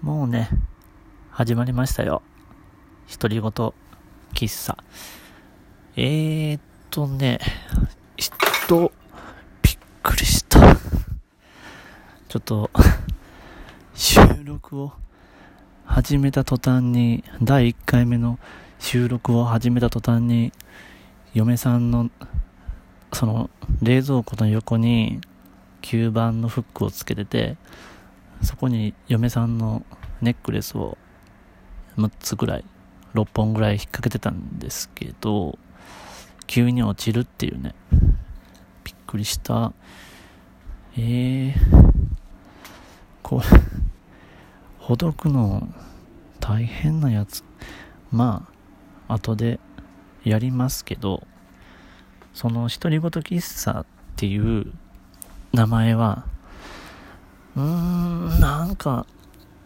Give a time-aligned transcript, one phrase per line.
[0.00, 0.48] もうね、
[1.32, 2.22] 始まりましたよ。
[3.10, 3.50] 独り言
[4.32, 4.78] 喫茶。
[5.96, 7.40] えーっとね、
[8.16, 8.92] 人、
[9.60, 10.76] びっくりした。
[12.28, 12.70] ちょっと、
[13.92, 14.92] 収録を
[15.84, 18.38] 始めた途端に、第1回目の
[18.78, 20.52] 収録を始めた途端に、
[21.34, 22.08] 嫁さんの、
[23.12, 23.50] その、
[23.82, 25.20] 冷蔵庫の横に、
[25.82, 27.56] 吸盤のフックをつけてて、
[28.42, 29.84] そこに嫁さんの
[30.20, 30.96] ネックレスを
[31.96, 32.64] 6つぐらい、
[33.14, 35.58] 6本ぐらい引っ掛けてたんですけど、
[36.46, 37.74] 急に落ちるっていうね。
[38.84, 39.72] びっくりした。
[40.96, 41.54] えー、
[43.22, 43.46] これ、
[44.78, 45.68] ほどくの
[46.40, 47.44] 大変なやつ。
[48.10, 48.48] ま
[49.08, 49.60] あ、後で
[50.24, 51.26] やりますけど、
[52.32, 54.72] その独り言喫茶っていう
[55.52, 56.24] 名前は、
[57.58, 59.04] うーん、なんか、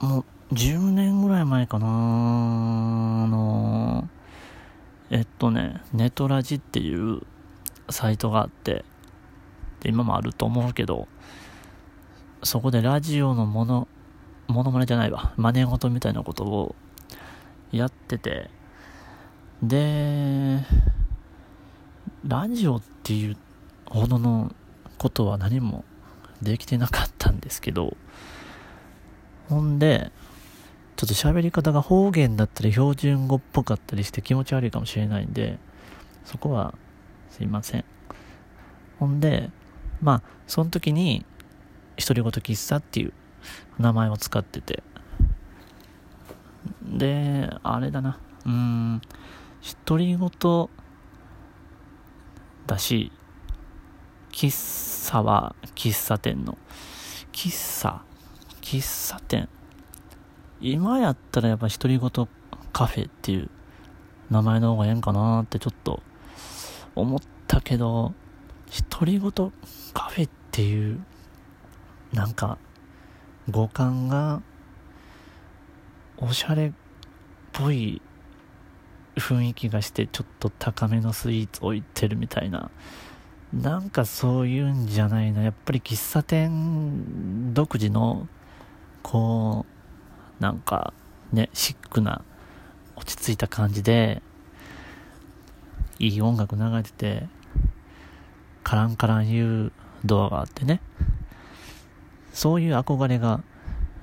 [0.00, 1.90] もう、10年ぐらい前かなあ
[3.26, 4.08] の、
[5.10, 7.20] えっとね、ネトラジっていう
[7.90, 8.84] サイトがあって、
[9.80, 11.06] で今もあると思うけど、
[12.42, 13.88] そこでラジオのもの、
[14.46, 16.74] ものまねじゃないわ、真似事みたいなことを
[17.72, 18.48] やってて、
[19.62, 20.64] で、
[22.26, 23.36] ラジオっていう
[23.86, 24.54] ほどの
[24.96, 25.84] ことは何も
[26.40, 27.11] できてなかった
[27.42, 27.96] ですけど、
[29.48, 30.10] ほんで、
[30.96, 35.58] ちょっと喋り方が方言だったり標準語っぽかったりして気持ち悪いかもしれないんで、
[36.24, 36.74] そこは
[37.30, 37.84] すいません。
[38.98, 39.50] ほんで、
[40.00, 41.26] まあ、その時に、
[41.98, 43.12] 独り言喫茶っていう
[43.78, 44.82] 名前を使ってて、
[46.82, 49.02] で、あれだな、うん、
[49.84, 50.68] 独り言
[52.66, 53.12] だし、
[54.32, 56.58] 喫茶は喫茶店の、
[57.32, 58.02] 喫茶、
[58.60, 59.48] 喫茶店。
[60.60, 62.28] 今やったらやっぱ独り言
[62.72, 63.50] カフェっていう
[64.30, 66.02] 名前の方がええんかなってちょっと
[66.94, 68.14] 思ったけど、
[68.90, 69.30] 独り言
[69.92, 71.04] カフェっていう、
[72.12, 72.58] なんか、
[73.50, 74.42] 五感が、
[76.18, 76.72] おしゃれっ
[77.52, 78.00] ぽい
[79.16, 82.70] 雰囲気がして、ちょっと高めのスイーツ置いてるみたいな。
[83.52, 85.42] なんかそういうんじゃないな。
[85.42, 88.26] やっぱり喫茶店独自の、
[89.02, 89.66] こ
[90.40, 90.94] う、なんか
[91.32, 92.22] ね、シックな、
[92.96, 94.22] 落ち着いた感じで、
[95.98, 97.28] いい音楽流れてて、
[98.64, 99.72] カランカラン言う
[100.04, 100.80] ドアがあってね。
[102.32, 103.42] そういう憧れが、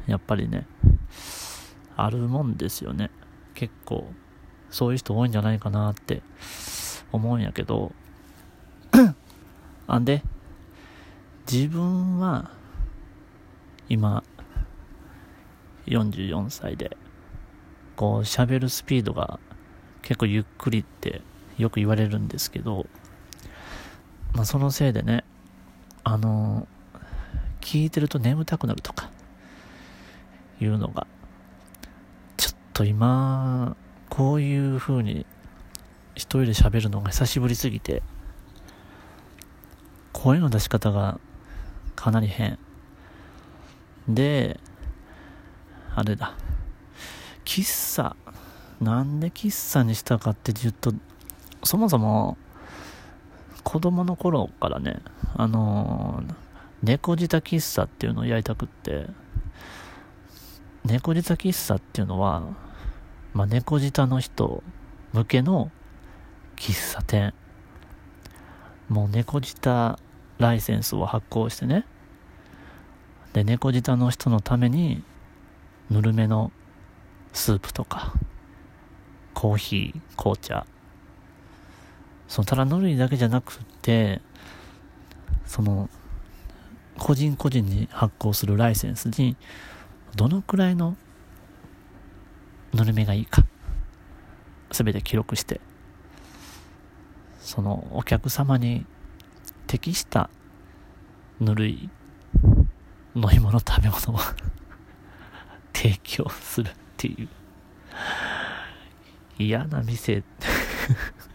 [0.06, 0.68] やっぱりね、
[1.96, 3.10] あるもんですよね。
[3.56, 4.12] 結構、
[4.70, 6.22] そういう人多いんじゃないかなって
[7.12, 7.94] 思うんやけど、
[9.92, 10.22] あんで、
[11.52, 12.52] 自分は、
[13.90, 14.24] 今、
[15.88, 16.96] 44歳で、
[17.96, 19.40] こう、喋るスピードが
[20.04, 21.24] 結構ゆっくりって
[21.58, 22.86] よく言われるんですけど、
[24.36, 25.24] まあ、そのせいでね、
[26.04, 26.68] あの、
[27.60, 29.10] 聞いてると眠たくなるとか、
[30.62, 31.08] いうのが、
[32.38, 33.76] ちょっと今、
[34.08, 35.26] こういう風に
[36.14, 38.04] 一人で喋るのが久しぶりすぎて、
[40.22, 41.18] 声の出し方が
[41.96, 42.60] かなり変。
[44.10, 44.60] で、
[45.96, 46.36] あれだ。
[47.46, 48.18] 喫茶。
[48.82, 50.94] なんで喫茶にしたかって言うと、
[51.64, 52.38] そもそも、
[53.64, 55.02] 子供の頃からね、
[55.38, 56.34] あのー、
[56.84, 59.08] 猫舌喫茶っていうのをやりたくって、
[60.84, 62.44] 猫舌喫茶っていうのは、
[63.34, 64.64] まあ、猫舌の人
[65.14, 65.72] 向けの
[66.58, 67.34] 喫茶店。
[68.90, 69.98] もう猫舌
[70.40, 71.86] ライセンスを発行してね。
[73.34, 75.04] で、猫舌の人のために、
[75.92, 76.52] ぬるめの
[77.34, 78.14] スープとか、
[79.34, 80.66] コーヒー、紅茶。
[82.28, 84.22] そのただぬるいだけじゃなくて、
[85.46, 85.90] その、
[86.98, 89.36] 個人個人に発行するライセンスに、
[90.16, 90.96] どのくらいの
[92.74, 93.46] ぬるめがいいか、
[94.72, 95.60] すべて記録して、
[97.42, 98.86] そのお客様に
[99.70, 100.32] 適した
[101.40, 101.92] ぬるい
[103.16, 104.20] 飲み物食べ物を
[105.72, 107.30] 提供するっていう。
[109.38, 110.24] 嫌な店。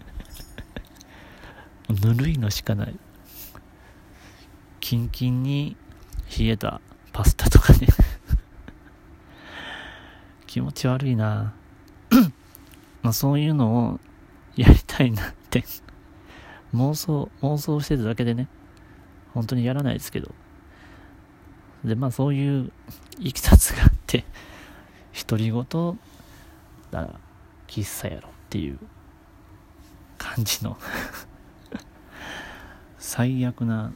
[1.88, 2.98] ぬるいのしかない。
[4.81, 5.76] キンキンに
[6.36, 6.81] 冷えた
[7.12, 7.86] パスタとかね。
[10.48, 11.54] 気持ち悪いな。
[13.00, 14.00] まあそういうのを
[14.56, 15.64] やりたいなって。
[16.75, 18.49] 妄想、妄想してるだけでね、
[19.32, 20.35] 本当にやらないですけど。
[21.85, 22.73] で、まあそういう
[23.19, 24.25] いきさつがあって、
[25.26, 25.99] 独り言
[26.91, 27.21] なら
[27.69, 28.79] 喫茶やろっていう
[30.19, 30.76] 感じの
[32.99, 33.93] 最悪な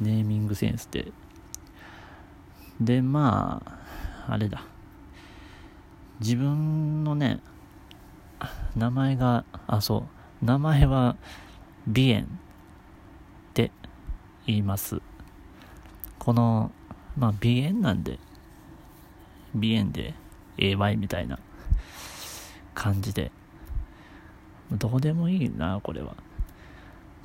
[0.00, 1.12] ネーミングセンスで。
[2.80, 3.62] でま
[4.26, 4.62] ああれだ。
[6.20, 7.40] 自分のね
[8.76, 10.06] 名前があそ
[10.42, 10.44] う。
[10.44, 11.16] 名前は
[11.86, 12.26] 鼻炎っ
[13.54, 13.70] て
[14.46, 15.00] 言います。
[16.18, 16.72] この
[17.16, 18.18] まあ鼻炎なんで
[19.52, 20.14] 鼻炎で
[20.58, 21.38] AY みたいな
[22.74, 23.30] 感じで。
[24.72, 26.16] どうでもいいなこれは。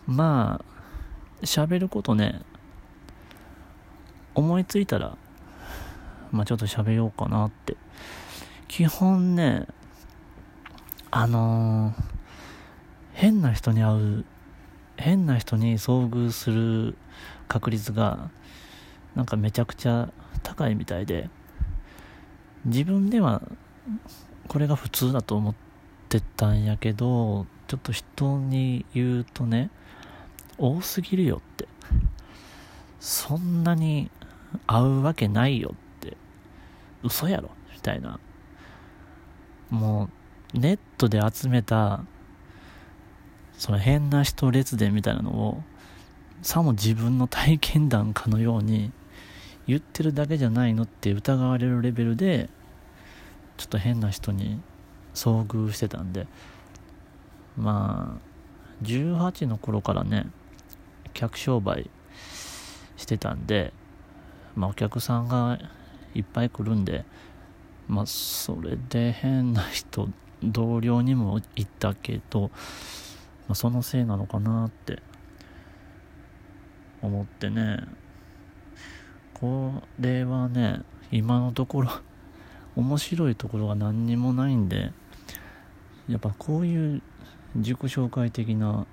[0.05, 0.61] ま
[1.41, 2.41] あ喋ることね。
[4.35, 5.17] 思いついたら
[6.31, 7.75] まあちょっと喋ろうかなって。
[8.67, 9.65] 基本ね
[11.09, 12.03] あのー、
[13.13, 14.25] 変な人に会う
[15.01, 16.95] 変な人に遭遇する
[17.47, 18.29] 確率が
[19.15, 20.09] なんかめちゃくちゃ
[20.43, 21.29] 高いみたいで
[22.65, 23.41] 自分では
[24.47, 25.55] これが普通だと思っ
[26.07, 29.69] てたんやけどちょっと人に言うとね
[30.57, 31.67] 多すぎるよって。
[32.99, 34.11] そんなに
[34.67, 36.15] 会うわけないよって。
[37.03, 38.19] 嘘やろみたいな。
[39.71, 40.09] も
[40.53, 42.05] うネットで集めた
[43.61, 45.61] その変な人列伝みたいなのを
[46.41, 48.91] さも自分の体験談かのように
[49.67, 52.49] 言ってるだけじゃないのって疑われるレベルで
[53.57, 54.59] ちょっと変な人に
[55.13, 56.25] 遭遇してたんで
[57.55, 60.25] まあ18の頃からね
[61.13, 61.87] 客商売
[62.97, 63.73] してたんで
[64.55, 65.59] まあお客さんが
[66.15, 67.05] いっぱい来るんで
[67.87, 70.09] まあそれで変な人
[70.43, 72.49] 同僚にもいたけど、
[73.51, 75.01] まあ、そのせいなのかなって
[77.01, 77.83] 思ってね。
[79.33, 81.89] これはね今のところ
[82.77, 84.93] 面白いところが何にもないんで
[86.07, 87.01] やっぱこういう
[87.55, 88.85] 自己紹介的な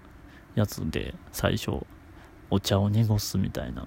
[0.57, 1.87] やつで最初
[2.51, 3.87] お茶を濁すみたいな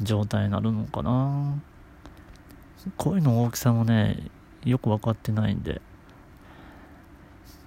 [0.00, 1.60] 状態になるのかな。
[2.96, 4.30] 声の大きさもね
[4.64, 5.82] よく分かってないんで。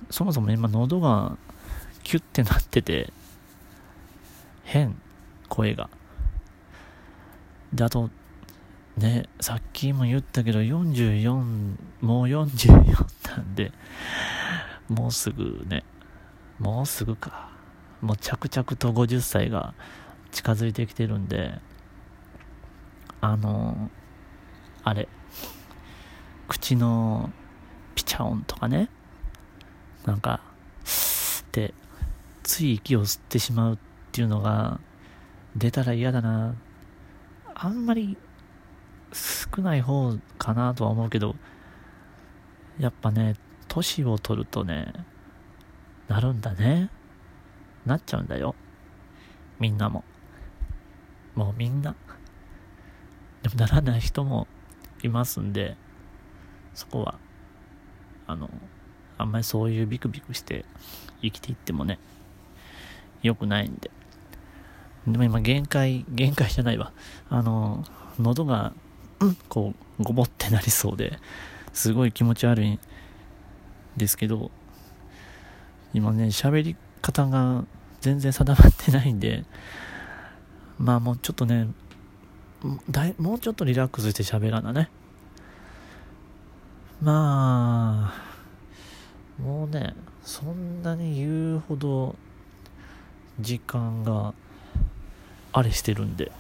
[0.10, 1.38] そもそも今喉が
[2.10, 3.14] キュッてなってて
[4.64, 5.00] 変
[5.48, 5.92] 声が。
[7.72, 8.10] であと
[8.98, 11.32] ねさっきも言ったけど44
[12.02, 13.72] もう44なんで
[14.88, 15.84] もうすぐね
[16.58, 17.52] もうすぐか。
[18.02, 19.76] もう着々と50歳が
[20.32, 21.60] 近づいてきてるんで
[23.22, 23.92] あの
[24.84, 25.08] あれ
[26.48, 27.30] 口の
[27.94, 28.90] ピチャ音とかね。
[30.06, 30.49] なんか
[32.50, 33.78] つい息を吸ってしまうっ
[34.12, 34.80] ていうのが
[35.56, 36.56] 出たら嫌だな。
[37.54, 38.18] あんまり
[39.14, 41.36] 少ない方かなとは思うけど
[42.80, 43.36] やっぱね
[43.68, 44.94] 年を取るとね
[46.08, 46.90] なるんだね。
[47.86, 48.56] なっちゃうんだよ。
[49.60, 50.04] みんなも。
[51.36, 51.96] もうみんな。
[53.44, 54.48] でもならない人も
[55.04, 55.78] いますんで
[56.74, 57.20] そこは
[58.26, 58.50] あの
[59.20, 60.66] あんまりそういうビクビクして
[61.22, 62.00] 生きていってもね
[63.22, 63.92] 良くないんで。
[65.08, 66.92] でも今限界限界じゃないわ。
[67.30, 67.84] あの
[68.20, 68.74] 喉が
[69.20, 71.20] うんこうごぼってなりそうで
[71.74, 72.80] すごい気持ち悪いん
[73.98, 74.52] ですけど
[75.94, 77.66] 今ね喋り方が
[78.02, 79.44] 全然定まってないんで
[80.78, 81.68] まあもうちょっとね
[82.90, 84.90] だいもうちょっとリラックスして喋らなね。
[87.02, 92.16] まあもうねそんなに言うほど
[93.40, 94.34] 時間が
[95.52, 96.32] あれしてるんで。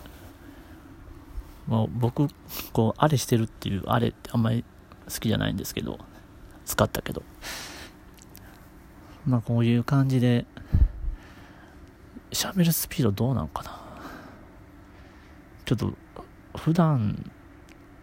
[1.67, 2.27] まあ、僕
[2.73, 4.65] こうあれしてるっていうあれってあんまり
[5.05, 5.99] 好きじゃないんですけど。
[6.65, 7.23] 使ったけど。
[9.25, 10.45] まあこういう感じで
[12.31, 13.79] 喋るスピードどうなのかな。
[15.65, 15.93] ちょっと
[16.55, 17.31] 普段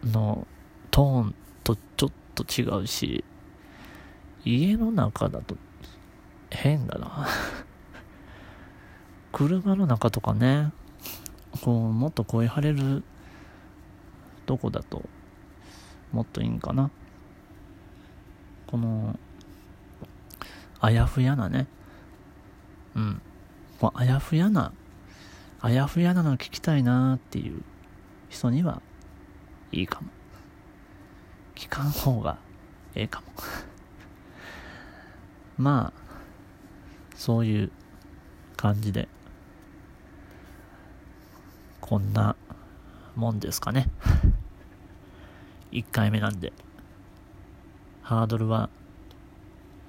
[0.04, 0.46] の
[0.90, 3.24] トーンとちょっと違うし
[4.44, 5.56] 家の中だと
[6.50, 7.28] 変だな。
[9.36, 10.72] 車の中とかね
[11.60, 13.04] こうもっと声張れる
[14.46, 15.02] どこだと
[16.10, 16.90] もっといいんかな。
[18.66, 19.18] この
[20.80, 21.66] あやふやなね。
[22.94, 23.20] うん。
[23.78, 24.72] こあやふやな
[25.60, 27.62] あやふやなの聞きたいなっていう
[28.30, 28.80] 人には
[29.70, 30.08] いいかも。
[31.54, 32.38] 聞かん方が
[32.94, 33.26] ええかも。
[35.62, 36.00] まあ
[37.14, 37.70] そういう
[38.56, 39.10] 感じで。
[41.86, 42.36] こんな
[43.14, 43.88] もんですかね
[45.72, 46.52] 1回目なんで
[48.02, 48.70] ハードルは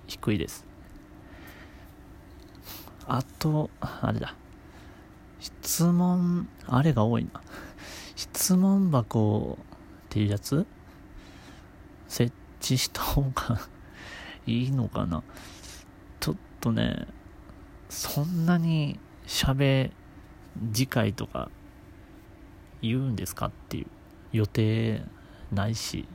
[0.07, 0.65] 低いです。
[3.05, 4.35] あと、あれだ。
[5.39, 7.41] 質問、あれが多いな。
[8.15, 9.65] 質問箱っ
[10.09, 10.65] ていうやつ？
[12.07, 13.59] 設置した方が
[14.47, 15.23] いいのかな？
[16.19, 17.07] ちょっとね、
[17.89, 19.91] そんなに喋、
[20.73, 21.51] 次回とか
[22.81, 23.88] 言うんですかっていう
[24.31, 25.01] 予定
[25.51, 26.07] ないし、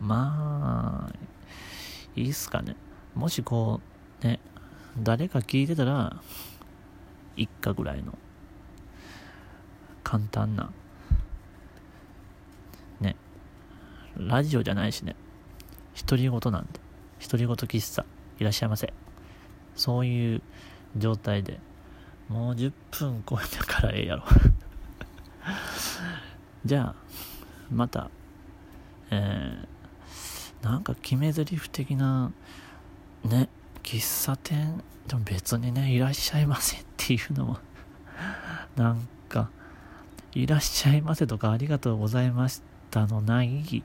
[0.00, 1.14] まあ、
[2.16, 2.76] いいっすかね。
[3.14, 3.80] もしこ
[4.22, 4.40] う、ね、
[4.98, 6.16] 誰か聞いてたら、
[7.36, 8.16] 一家ぐらいの、
[10.02, 10.72] 簡単な、
[13.00, 13.16] ね、
[14.16, 15.16] ラジオじゃないしね、
[16.06, 16.80] 独り言なんで、
[17.22, 18.04] 独り言喫茶、
[18.38, 18.92] いらっしゃいませ。
[19.76, 20.42] そういう
[20.96, 21.60] 状態で、
[22.28, 24.24] もう10分超えたからええやろ。
[26.64, 26.94] じゃあ、
[27.70, 28.10] また、
[29.10, 32.32] えー、なんか決め台詞的な、
[33.24, 33.48] ね、
[33.82, 37.58] 喫茶店、でも別にね、いらっしゃいませっていうのも
[38.76, 39.50] なんか、
[40.32, 43.82] いらっしゃいませとかありがとうございましたのない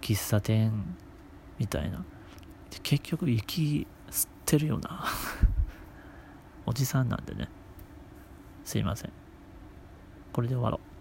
[0.00, 0.72] 喫茶店
[1.58, 2.04] みたいな。
[2.82, 5.04] 結局、息吸ってるよな
[6.66, 7.48] おじさんなんでね。
[8.64, 9.12] すいません。
[10.32, 10.93] これで終わろう。